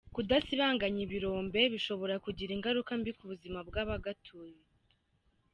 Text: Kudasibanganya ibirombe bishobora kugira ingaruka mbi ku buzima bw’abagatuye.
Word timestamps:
Kudasibanganya 0.15 0.99
ibirombe 1.07 1.61
bishobora 1.73 2.15
kugira 2.25 2.51
ingaruka 2.53 2.91
mbi 2.99 3.11
ku 3.17 3.23
buzima 3.31 3.59
bw’abagatuye. 3.67 4.59